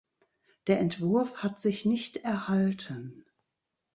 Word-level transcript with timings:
Der 0.65 0.79
Entwurf 0.79 1.43
hat 1.43 1.59
sich 1.59 1.85
nicht 1.85 2.17
erhalten. 2.25 3.23